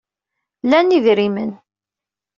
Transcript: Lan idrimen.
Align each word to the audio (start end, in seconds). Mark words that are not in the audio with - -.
Lan 0.69 0.93
idrimen. 0.97 1.51